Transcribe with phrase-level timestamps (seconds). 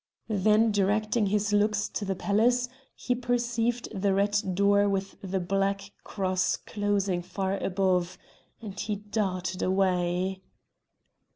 [0.29, 5.91] Then directing his looks to the palace he perceived the red door with the black
[6.03, 8.17] cross closing far above,
[8.63, 10.41] and he darted away.